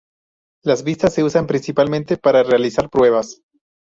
Las 0.63 0.83
vistas 0.83 1.13
se 1.13 1.23
usan 1.23 1.45
principalmente 1.45 2.17
para 2.17 2.41
realizar 2.41 2.89
pruebas. 2.89 3.43